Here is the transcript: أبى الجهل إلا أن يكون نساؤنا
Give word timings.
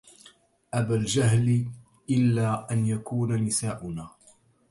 أبى 0.73 0.95
الجهل 0.95 1.65
إلا 2.09 2.67
أن 2.71 2.85
يكون 2.85 3.35
نساؤنا 3.35 4.09